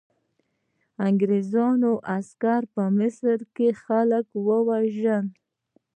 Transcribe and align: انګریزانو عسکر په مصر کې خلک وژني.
انګریزانو 1.07 1.91
عسکر 2.17 2.61
په 2.73 2.83
مصر 2.97 3.37
کې 3.55 3.67
خلک 3.83 4.25
وژني. 4.67 5.29